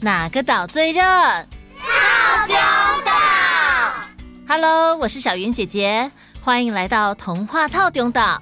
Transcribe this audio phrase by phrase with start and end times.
[0.00, 1.02] 哪个岛最热？
[1.02, 2.54] 套丢
[3.04, 3.12] 岛。
[4.46, 6.08] Hello，我是小云姐姐，
[6.40, 8.40] 欢迎来到童话套丢岛，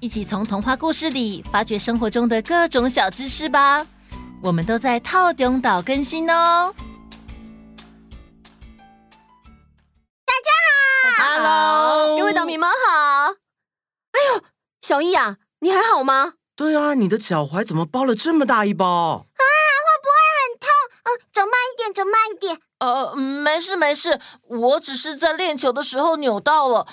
[0.00, 3.86] 一起从童话故事里发掘生活中的各种小知识吧。
[4.42, 6.74] 我们都在套丢岛更新哦。
[10.26, 10.50] 大家
[11.16, 13.32] 好，Hello，各位岛民们好。
[14.12, 14.42] 哎呦，
[14.82, 16.34] 小艺啊，你还好吗？
[16.54, 19.24] 对啊，你的脚踝怎么包了这么大一包？
[21.32, 22.58] 走慢一点，走慢一点。
[22.78, 26.86] 呃，没事没事，我只是在练球的时候扭到了。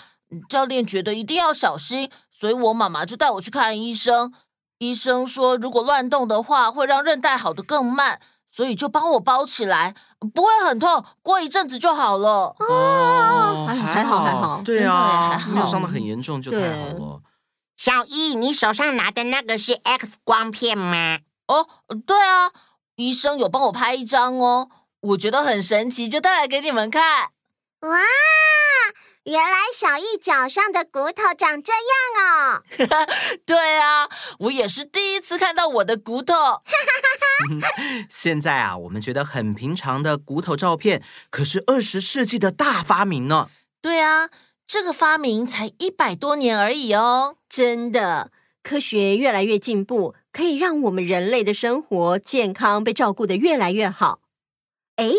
[0.49, 4.34] 教练觉得一定要小心，所以我妈妈就带我去看医生。
[4.80, 8.20] 医生说，如果乱动的话，会让韧带好的更慢，
[8.52, 9.95] 所以就帮我包起来，
[10.34, 12.55] 不会很痛，过一阵子就好了。
[12.59, 17.22] 哦，还好还好，还好对啊，还好没有伤的很严重就太好了。
[17.77, 21.20] 小易，你手上拿的那个是 X 光片吗？
[21.47, 21.67] 哦，
[22.05, 22.52] 对啊。
[22.95, 24.70] 医生有帮我拍一张哦，
[25.02, 27.31] 我觉得很神奇，就带来给你们看。
[27.81, 28.00] 哇，
[29.23, 32.64] 原来小易脚上的骨头长这样哦！
[33.45, 34.08] 对啊，
[34.39, 36.34] 我也是第一次看到我的骨头。
[38.09, 43.50] 现在啊，我们觉得很平常的骨头照片，可是二十世纪的大发明呢。
[43.81, 44.30] 对啊，
[44.66, 47.36] 这个发明才一百多年而已哦。
[47.50, 48.31] 真的，
[48.64, 50.16] 科学越来越进步。
[50.36, 54.19] 可以让我们人类的生活健康被照顾的越来越好。
[54.97, 55.09] 哎，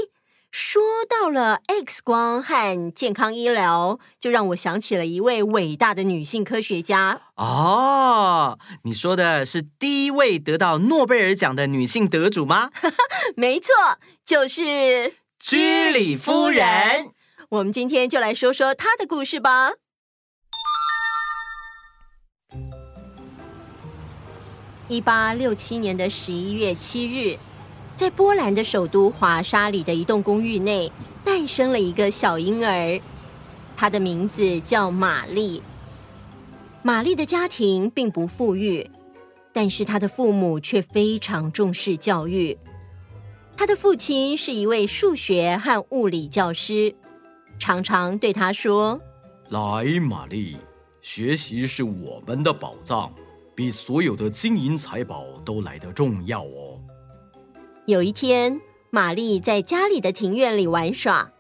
[0.50, 7.22] 说到了 X 光和健康医疗，就让我想起了一位伟大的女性科学家。
[7.36, 12.70] 哦，你说的是第一位得到诺贝尔奖的女性得主吗？
[13.36, 13.72] 没错，
[14.22, 17.10] 就是居里夫人。
[17.48, 19.72] 我们今天就来说说她的故事吧。
[24.88, 27.36] 一八六七年的十一月七日，
[27.96, 30.92] 在波兰的首都华沙里的一栋公寓内，
[31.24, 33.00] 诞生了一个小婴儿，
[33.76, 35.60] 他的名字叫玛丽。
[36.82, 38.88] 玛丽的家庭并不富裕，
[39.52, 42.56] 但是她的父母却非常重视教育。
[43.56, 46.94] 他的父亲是一位数学和物理教师，
[47.58, 49.00] 常常对他说
[49.50, 50.58] ：“来，玛丽，
[51.02, 53.12] 学习是我们的宝藏。”
[53.56, 56.78] 比所有的金银财宝都来得重要哦。
[57.86, 61.32] 有一天，玛丽在家里的庭院里玩耍，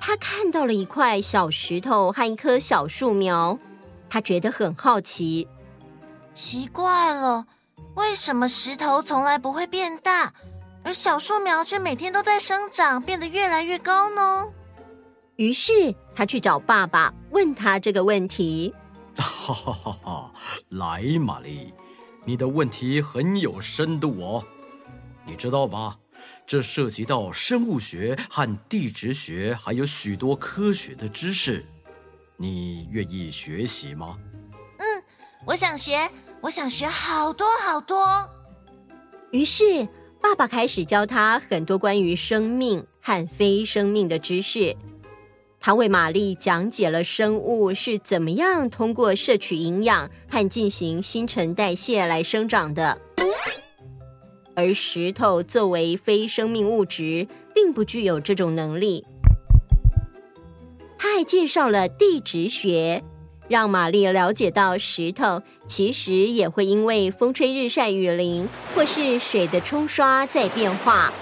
[0.00, 3.58] 她看到了一块小石头和一棵小树苗，
[4.08, 5.46] 她觉得很好奇。
[6.32, 7.46] 奇怪了，
[7.96, 10.32] 为什么石头从来不会变大，
[10.82, 14.48] 而小树苗却每天都在生长，变得越来越高呢？
[15.36, 18.72] 于是，她去找爸爸，问他这个问题。
[19.20, 20.32] 哈哈哈哈！
[20.70, 21.72] 来，玛丽，
[22.24, 24.44] 你的问题很有深度哦。
[25.26, 25.98] 你知道吗？
[26.46, 31.64] 这涉及到生物学和地质学，还有许多科学的知识。
[32.36, 34.18] 你愿意学习吗？
[34.78, 35.02] 嗯，
[35.44, 38.28] 我想学，我想学好多好多。
[39.30, 39.86] 于是，
[40.20, 44.76] 爸爸开始教他很多关于生命和非生命的知识。
[45.64, 52.98] 他为玛丽讲解了生物是怎么样通过摄取营养和进行新陈代谢来生长的，
[54.56, 59.04] 而石头作为非生命物质，并不具有这种能力。
[60.98, 63.04] 他还介绍了地质学，
[63.46, 71.12] 让玛丽了解到石头其实也会因为风吹日晒雨淋或是水的冲刷在变化，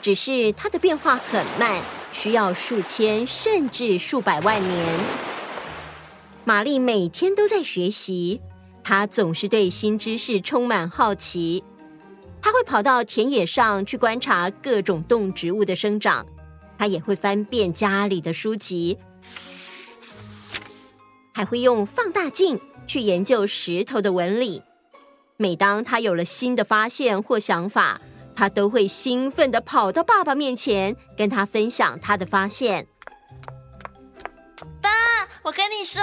[0.00, 1.82] 只是它的变化很慢。
[2.14, 5.00] 需要数千甚至数百万年。
[6.44, 8.40] 玛丽每天都在学习，
[8.82, 11.64] 她总是对新知识充满好奇。
[12.40, 16.24] 她会跑到田野上去观察各种动植物的生长，
[16.78, 18.96] 她也会翻遍家里的书籍，
[21.32, 24.62] 还会用放大镜去研究石头的纹理。
[25.36, 28.00] 每当她有了新的发现或想法，
[28.36, 32.86] 他都会兴奋的跑到爸爸面前，跟他分享他的发现。
[34.80, 34.90] 爸，
[35.42, 36.02] 我跟你说，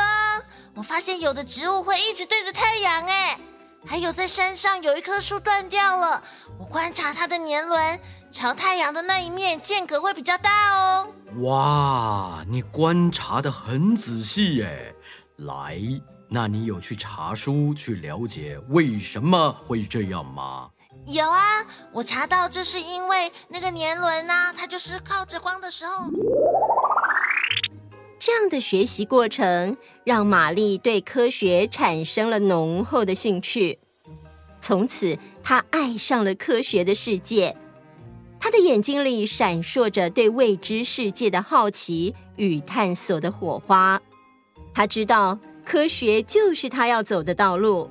[0.76, 3.40] 我发现有的植物会一直对着太阳，哎，
[3.86, 6.24] 还有在山上有一棵树断掉了，
[6.58, 8.00] 我观察它的年轮，
[8.32, 11.08] 朝太阳的那一面间隔会比较大哦。
[11.42, 14.96] 哇，你观察的很仔细耶！
[15.38, 15.80] 来，
[16.30, 20.70] 那你有去查书去了解为什么会这样吗？
[21.08, 21.42] 有啊，
[21.92, 26.10] 我查到这是因为那个年轮啊，它就是靠着光的时候。
[28.20, 33.80] 这样的学习过程让玛丽对科学产生了浓厚的兴趣，
[34.60, 37.58] 从此她爱上了科学的世界。
[38.40, 44.02] 她的眼睛里闪烁着对未知世界的好奇与探索的火花。
[44.74, 47.90] 她知道科学就是她要走的道路。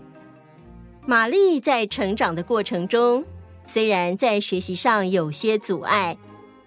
[1.07, 3.25] 玛丽在成长的过程中，
[3.73, 6.17] 虽然在学习上有些阻碍，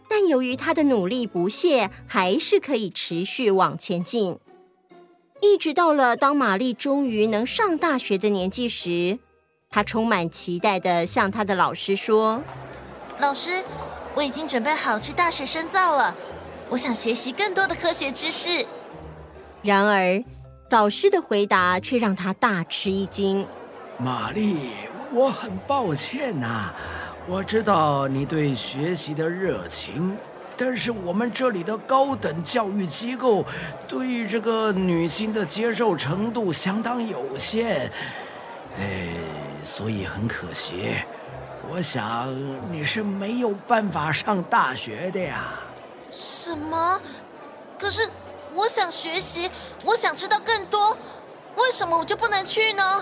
[0.08, 4.40] 但由于他的努力不懈，还是可以持续往前进。
[5.42, 9.20] 一直到了当玛丽终于能上大学的年纪时，
[9.70, 12.42] 她充满期待的向她的老师说
[13.20, 13.66] ：“老师，
[14.16, 16.16] 我已经准备好去大学深造了，
[16.70, 18.66] 我想学习更多的科学知识。”
[19.62, 20.24] 然而，
[20.70, 23.46] 老师的回答却让她大吃一惊
[24.00, 24.56] ：“玛丽，
[25.14, 26.74] 我很抱歉呐，
[27.28, 30.18] 我知道你对学习的热情。”
[30.56, 33.44] 但是我们这里的高等教育机构
[33.88, 37.90] 对于这个女性的接受程度相当有限，
[38.80, 39.10] 哎，
[39.64, 40.94] 所以很可惜，
[41.68, 42.32] 我想
[42.72, 45.60] 你是没有办法上大学的呀。
[46.12, 47.02] 什么？
[47.80, 48.08] 可是
[48.54, 49.50] 我想学习，
[49.84, 50.96] 我想知道更多，
[51.56, 53.02] 为什么我就不能去呢？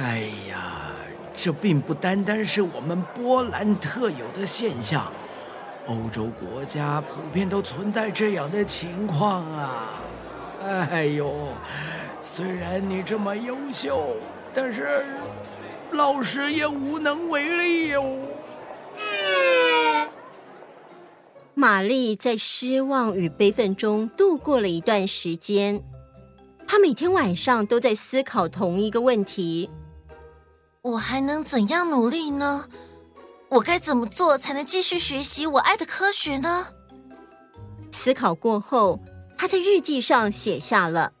[0.00, 0.45] 哎呀，
[1.36, 5.12] 这并不单单是我们波兰特有的现象。
[5.86, 10.02] 欧洲国家普遍都存在这样的情况啊！
[10.90, 11.32] 哎呦，
[12.20, 14.16] 虽然你这么优秀，
[14.52, 15.06] 但是
[15.92, 18.18] 老师也无能为力哟。
[21.54, 25.80] 玛丽在失望与悲愤中度过了一段时间。
[26.66, 29.70] 她每天晚上都在思考同一个问题：
[30.86, 32.68] 我还能怎样努力呢？
[33.48, 36.68] 我该怎么做才能继续学习我爱的科学呢？
[37.90, 39.00] 思考过后，
[39.36, 41.12] 他在日记上写下了：“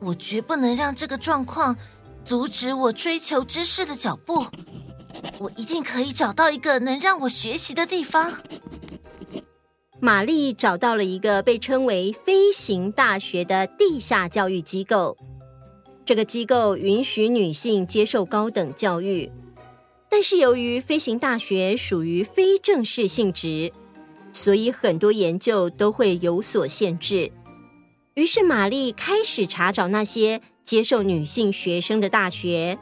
[0.00, 1.76] 我绝不能让这个状况
[2.24, 4.46] 阻止我追求知识的脚步。
[5.38, 8.32] 我一定可以找到一个能让我学习的地方。”
[10.00, 15.18] 玛丽找到了一个被称为“飞行大学”的地下教育机构。
[16.04, 19.30] 这个机构允许女性接受高等教育。
[20.08, 23.72] 但是由于飞行大学属于非正式性质，
[24.32, 27.30] 所以很多研究都会有所限制。
[28.14, 32.76] 于是玛丽开始查找那些接受女性学生的大学。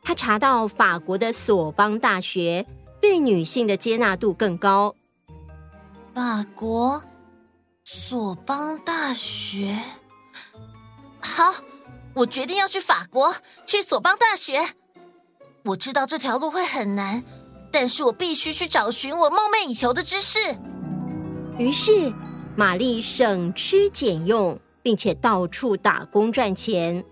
[0.00, 2.64] 她查到法国的索邦大学
[3.00, 4.94] 对女性的接纳度更高。
[6.14, 7.02] 法国
[7.82, 9.76] 索邦大学，
[11.20, 11.52] 好，
[12.14, 13.34] 我决定要去法国，
[13.66, 14.74] 去索邦大学。
[15.64, 17.24] 我知道这条路会很难，
[17.72, 20.38] 但是我必须去找寻我梦寐以求的知识。
[21.58, 22.12] 于是，
[22.54, 27.04] 玛丽省吃俭用，并且到处打工赚钱。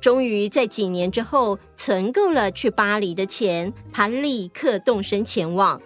[0.00, 5.82] 终于在几年之后存够了去巴黎的钱，她立刻动身前往。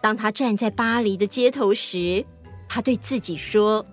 [0.00, 2.24] 当她站在巴黎的街头时，
[2.68, 3.84] 她对自己说：“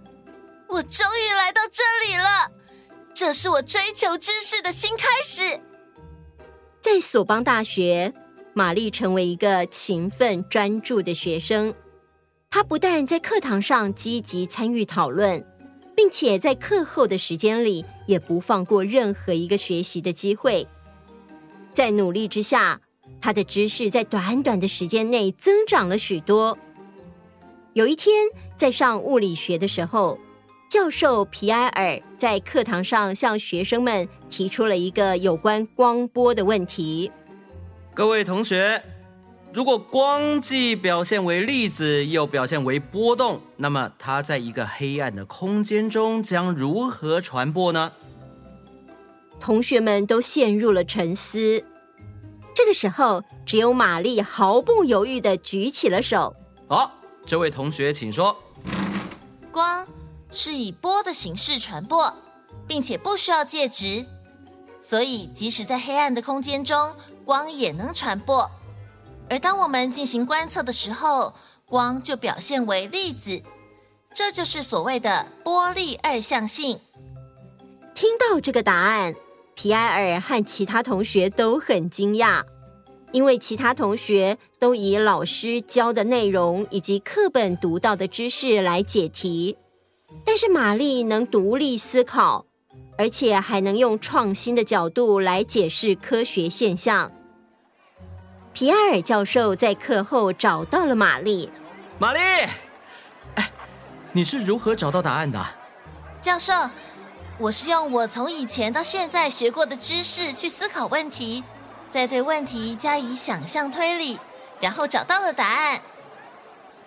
[0.70, 2.52] 我终于来到这里了，
[3.20, 5.60] 这是我追求知识的新开始。”
[6.80, 8.14] 在索邦大学，
[8.54, 11.74] 玛丽成为一个勤奋专注的学生。
[12.52, 15.44] 她不但在课堂上积极参与讨论，
[15.96, 20.68] 并且在课后的时间里也不放过任何一个学习的机会。
[21.74, 22.80] 在努力之下，
[23.20, 26.56] 她的知识在短短的时间内增长了许多。
[27.74, 30.20] 有一天，在上物理学的时候，
[30.70, 37.10] 教授皮埃尔在课堂上向学生们提出了一个有关光波的问题。
[37.94, 38.84] 各位同学，
[39.54, 47.94] 如果光既表现为粒子，又表现为波动，那么它在一个黑暗的空间中将如何传播呢？
[49.40, 51.64] 同学们都陷入了沉思。
[52.54, 56.36] 这个时候，只有玛丽毫不犹豫的举起了手。
[56.68, 56.92] 好，
[57.26, 58.36] 这位同学，请说。
[59.50, 59.88] 光。
[60.38, 62.14] 是以波的形式传播，
[62.68, 64.06] 并且不需要介质，
[64.84, 66.94] 所以即使在黑暗的空间中，
[67.26, 68.48] 光也能传播。
[69.32, 71.34] 而当我们进行观测的时候，
[71.66, 73.42] 光就表现为粒子，
[74.14, 76.80] 这就是所谓的波粒二象性。
[77.96, 79.16] 听到这个答案，
[79.56, 82.44] 皮埃尔和其他同学都很惊讶，
[83.12, 89.58] 因为其他同学都以老师教的内容以及课本读到的知识来解题。
[90.38, 92.46] 但是玛丽能独立思考，
[92.96, 97.12] 而且还能用创新的角度来解释科学现象。
[98.54, 101.50] 皮埃尔教授在课后找到了玛丽。
[101.98, 102.20] 玛丽，
[103.34, 103.52] 哎，
[104.12, 105.44] 你是如何找到答案的？
[106.22, 106.54] 教授，
[107.40, 111.44] 我是用我从以前到现在学过的知识去思考问题，
[111.90, 114.20] 再对问题加以想象推理，
[114.60, 115.82] 然后找到了答案。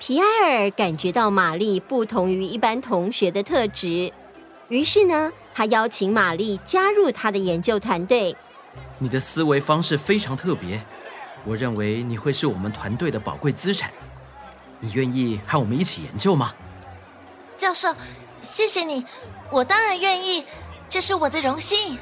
[0.00, 4.10] 皮埃尔感觉到玛丽不同于一般同学的特质，
[4.70, 8.34] 于是呢，他邀请玛丽加入他的研究团队。
[8.98, 10.82] 你的思维方式非常特别，
[11.44, 13.92] 我认为你会是我们团队的宝贵资产。
[14.80, 16.54] 你愿意和我们一起研究吗？
[17.58, 17.94] 教授，
[18.40, 19.04] 谢谢你，
[19.50, 20.44] 我当然愿意，
[20.88, 21.98] 这是我的荣幸。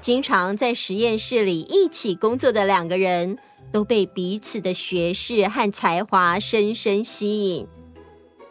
[0.00, 3.36] 经常在实验室里一起工作的两个人，
[3.76, 7.66] 都被彼此的学识和才华深深吸引，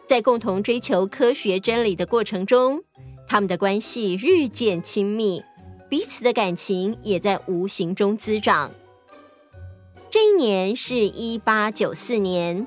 [0.06, 2.84] 在共同追求科学真理的过程中，
[3.26, 5.42] 他们的关系日渐亲密，
[5.88, 8.70] 彼此的感情也在无形中滋长。
[10.08, 12.64] 这一年是一八九四年，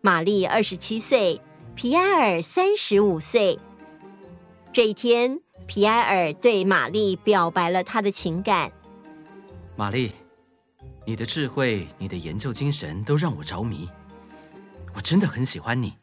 [0.00, 1.42] 玛丽二十七岁，
[1.74, 3.58] 皮埃尔三十五岁。
[4.72, 8.72] 这一天，皮埃尔对玛丽表白了他的情感。
[9.76, 10.12] 玛丽，
[11.08, 13.88] 你的智慧、你的研究精神都让我着迷，
[14.94, 15.94] 我真的很喜欢你。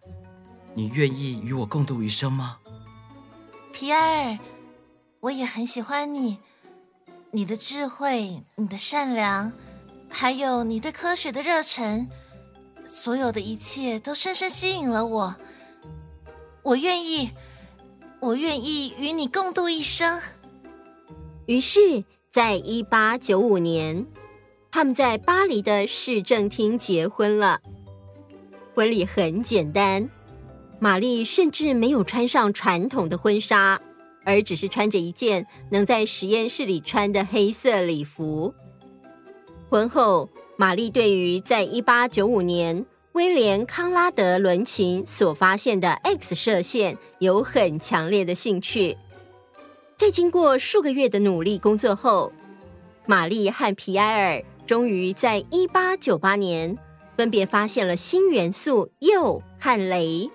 [0.74, 2.58] 你愿意与我共度余生吗？
[3.72, 4.40] 皮埃尔，
[5.20, 6.40] 我也很喜欢你。
[7.30, 9.54] 你的智慧、你的善良，
[10.10, 12.08] 还有你对科学的热忱，
[12.84, 15.36] 所有的一切都深深吸引了我。
[16.64, 17.30] 我愿意。
[18.22, 20.20] 我愿意与你共度一生。
[21.46, 24.04] 于是，在一八九五年，
[24.76, 27.62] 他们在巴黎的市政厅结婚了。
[28.74, 30.10] 婚礼很简单，
[30.80, 33.80] 玛丽甚至没有穿上传统的婚纱，
[34.26, 38.54] 而只是穿着一件能在实验室里穿的黑色礼服。
[39.70, 48.98] 婚后，玛丽对于在一八九五年，威廉·康拉德·伦琴所发现的 X 射线有很强烈的兴趣。
[49.96, 52.34] 在经过数个月的努力工作后，
[53.06, 56.78] 玛丽和皮埃尔终于在一八九八年
[57.16, 60.30] 分别发现了新元素铀和镭。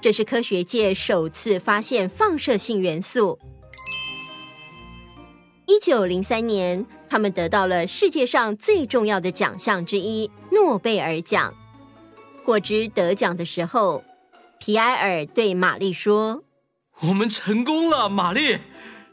[0.00, 3.38] 这是科学界首次发现放射性元素。
[5.66, 11.54] 一九零三年，他们得到了世界上最重要的奖项之一——诺贝尔奖。
[12.44, 14.02] 获知得奖的时候，
[14.58, 16.42] 皮埃尔对玛丽说
[17.02, 18.58] ：“我们成功了，玛丽，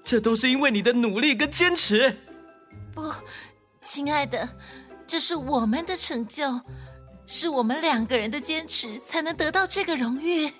[0.04, 2.18] 这都是因为你的努力跟坚持。”
[2.96, 3.04] 不，
[3.82, 4.50] 亲爱的，
[5.08, 6.62] 这是我们的成就，
[7.26, 10.52] 是我们两个人的坚持才能得到这个荣誉。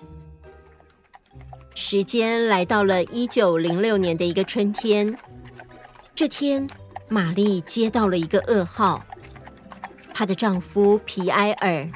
[1.74, 5.16] 时间来到了一九零六年的一个春天，
[6.14, 6.68] 这天，
[7.08, 9.04] 玛丽接到了一个噩耗，
[10.12, 11.88] 她的丈夫皮埃尔。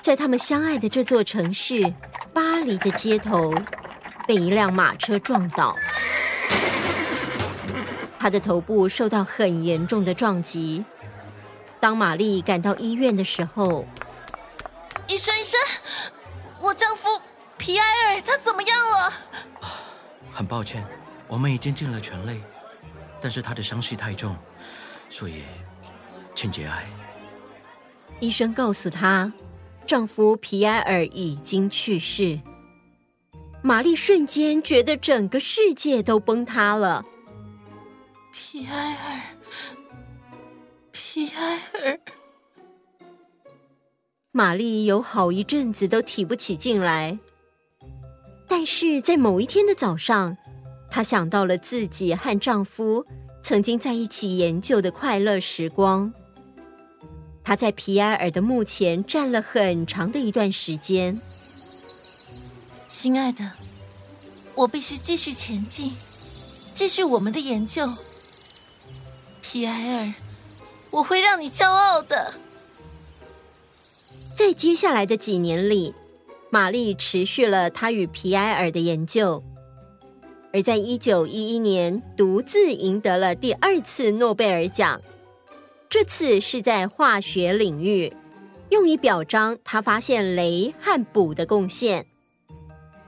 [0.00, 1.92] 在他们相爱的这座城市
[2.32, 3.54] 巴黎的街头，
[4.26, 5.76] 被一辆马车撞倒，
[8.24, 10.82] 他的头部受到很严重的撞击。
[11.78, 13.84] 当玛丽赶到医院的时候，
[15.06, 15.60] 医生，医生，
[16.58, 17.20] 我丈夫
[17.58, 19.12] 皮埃尔他怎么样了？
[20.32, 20.82] 很抱歉，
[21.28, 22.40] 我们已经尽了全力，
[23.20, 24.34] 但是他的伤势太重，
[25.10, 25.42] 所以
[26.34, 26.86] 请节哀。
[28.20, 29.30] 医生告诉他。
[29.86, 32.40] 丈夫皮埃尔已经去世，
[33.60, 37.04] 玛丽瞬间觉得整个世界都崩塌了。
[38.36, 39.20] 皮埃尔，
[40.90, 42.00] 皮埃尔，
[44.32, 47.16] 玛丽有好一阵子都提不起劲来。
[48.48, 50.36] 但是在某一天的早上，
[50.90, 53.06] 她想到了自己和丈夫
[53.40, 56.12] 曾经在一起研究的快乐时光。
[57.44, 61.20] 她在皮埃尔的墓前站了很长的一段时间。
[62.88, 63.52] 亲爱的，
[64.56, 65.92] 我必须继续前进，
[66.74, 67.88] 继续我们的研究。
[69.46, 70.14] 皮埃尔，
[70.90, 72.32] 我会让你骄傲的。
[74.34, 75.94] 在接下来的几年里，
[76.48, 79.42] 玛丽持续了她与皮埃尔的研究，
[80.50, 85.02] 而在一九一一年，独自赢得了第二次诺贝尔奖。
[85.90, 88.14] 这次是在化学领域，
[88.70, 92.06] 用以表彰他发现镭和鈷的贡献。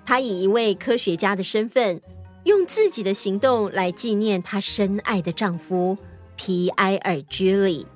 [0.04, 2.02] 她以一位科学家的身份，
[2.44, 5.96] 用自己的行动来纪念她深爱的丈夫
[6.36, 7.86] 皮埃尔居里。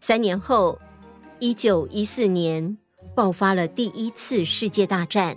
[0.00, 0.78] 三年后，
[1.38, 2.76] 一九一四年，
[3.14, 5.36] 爆发了第一次世界大战。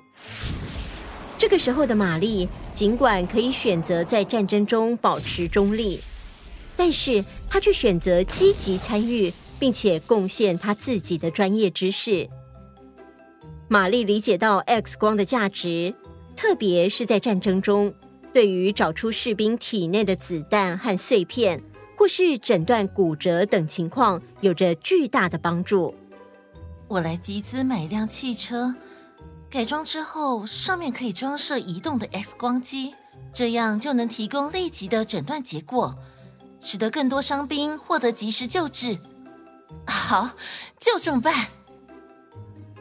[1.38, 6.00] 这个时候的玛丽，尽管可以选择在战争中保持中立。
[6.76, 12.28] 但是她却选择积极参与，并且贡献她自己的专业知识。
[13.68, 15.94] 玛丽理解到 X 光的价值，
[16.36, 17.94] 特别是在战争中，
[18.34, 21.62] 对于找出士兵体内的子弹和碎片，
[21.96, 25.94] 或是诊断骨折等情况，有着巨大的帮助。
[26.88, 28.76] 我来集资买一辆汽车，
[29.50, 32.96] 改装之后上面可以装设移动的 X 光机，
[33.34, 35.96] 这样就能提供立即的诊断结果，
[36.60, 38.98] 使得更多伤兵获得及时救治。
[39.86, 40.32] 好，
[40.80, 41.48] 就这么办。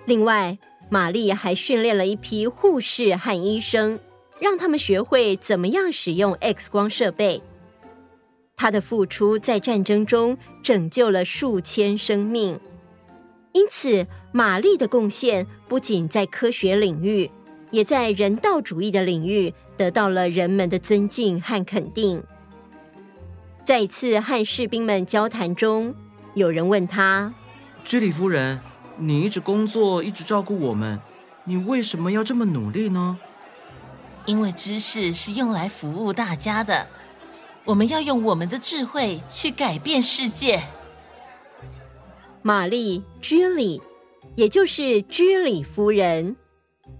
[0.07, 0.59] 另外，
[0.91, 3.99] 玛丽还训练了一批护士和医生，
[4.43, 7.41] 让他们学会怎么样使用 X 光设备。
[8.57, 12.59] 他的付出在战争中拯救了数千生命，
[13.53, 17.31] 因此玛丽的贡献不仅在科学领域，
[17.71, 22.21] 也在人道主义的领域得到了人们的尊敬和肯定。
[23.65, 25.95] 在一次和士兵们交谈中，
[26.35, 27.33] 有人问他
[27.85, 28.61] ：“居里夫人，
[28.97, 30.99] 你一直工作，一直照顾我们，
[31.45, 33.19] 你为什么要这么努力呢？”
[34.27, 36.87] 因为知识是用来服务大家的。
[37.65, 40.63] 我们要用我们的智慧去改变世界。
[42.43, 43.81] 玛丽·居里，
[44.35, 46.35] 也就是居里夫人，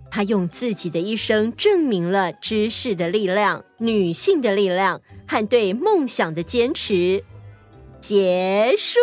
[0.09, 7.25] 她用自己的一生证明了知识的力量、女性的力量和对梦想的坚持。
[8.01, 9.01] 结束。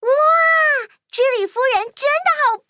[0.00, 0.08] 哇，
[1.10, 2.61] 居里夫人真的好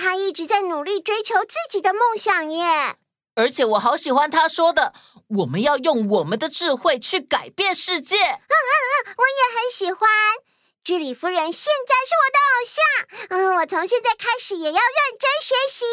[0.00, 0.10] 棒哦！
[0.10, 2.96] 她一直在努力追求自己的梦想耶。
[3.34, 4.92] 而且我好喜欢他说的，
[5.28, 8.16] 我们要用我们的智慧去改变世界。
[8.16, 8.72] 嗯嗯
[9.06, 10.08] 嗯，我也很喜欢。
[10.82, 13.38] 居里夫人现在是我的偶像。
[13.38, 15.84] 嗯，我从现在开始也要认真学习。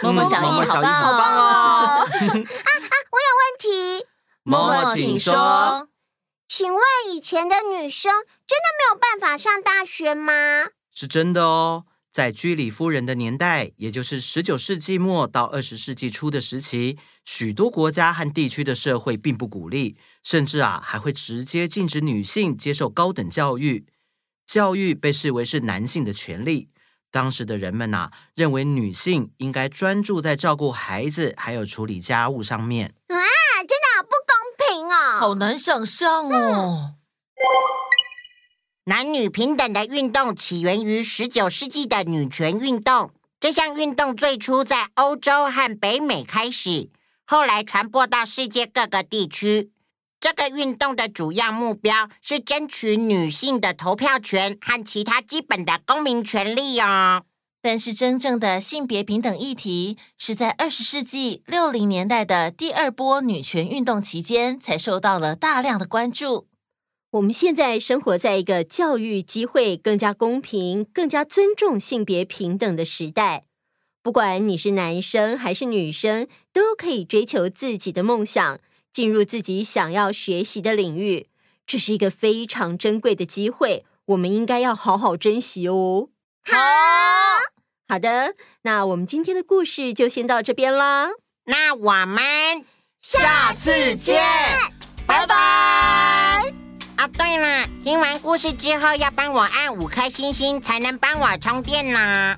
[0.00, 1.40] 默默小艺，好棒哦！
[2.02, 4.06] 啊啊，我有问题。
[4.42, 5.88] 默默，请说。
[6.48, 10.66] 请问以前的女生真的没有办法上大学吗？
[10.92, 11.84] 是真的哦。
[12.14, 23.88] 在居里夫人的年代，也就是十九世纪末到二十世纪初的时期，许多国家和地区的社会并不鼓励，甚至啊还会直接禁止女性接受高等教育。
[24.46, 26.68] 教育被视为是男性的权利。
[27.10, 32.94] 当时的人们呐、啊，认为女性应该专注在照顾孩子还有处理家务上面。
[33.08, 33.18] 啊，
[33.58, 35.18] 真的好不公平哦！
[35.18, 36.94] 好难想象哦。
[36.94, 37.83] 嗯
[38.86, 43.10] 男女平等的运动起源于十九世纪的女权运动。
[43.40, 46.90] 这项运动最初在欧洲和北美开始，
[47.24, 49.70] 后来传播到世界各个地区。
[50.20, 57.22] 这个运动的主要目标是争取女性的投票权和其他基本的公民权利哦。
[57.62, 66.46] 但是，真正的性别平等议题是在二十世纪六零年代的第二波女权运动期间才受到了大量的关注。
[67.14, 73.44] 我们现在生活在一个教育机会更加公平、更加尊重性别平等的时代。
[74.02, 78.58] 不管你是男生还是女生，都可以追求自己的梦想，
[78.92, 81.28] 进入自己想要学习的领域。
[81.64, 86.08] 这是一个非常珍贵的机会，我们应该要好好珍惜哦。
[86.42, 86.58] 好，
[87.88, 91.10] 好的，那我们今天的故事就先到这边啦。
[91.44, 92.64] 那我们
[93.00, 94.20] 下次见，
[95.06, 95.83] 拜拜。
[97.04, 102.34] 哦，对了，听完故事之后要帮我按五颗星星，才能帮我充电呢。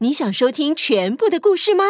[0.00, 1.84] 你想收听全部的故事吗？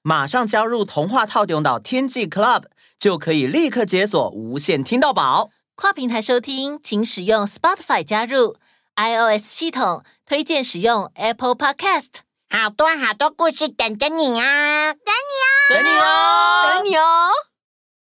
[0.00, 2.62] 马上加入童话套用岛天际 Club，
[2.98, 5.50] 就可以立刻解锁无限听到饱。
[5.78, 8.56] 跨平台收听，请使用 Spotify 加入
[8.96, 12.08] iOS 系统，推荐使用 Apple Podcast。
[12.48, 14.94] 好多好多故事等着你啊！
[14.94, 17.28] 等你哦，等你哦，等你哦。